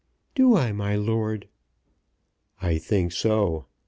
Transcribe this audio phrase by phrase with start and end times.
[0.33, 1.47] "Do I, my lord?"
[2.59, 3.67] "I think so.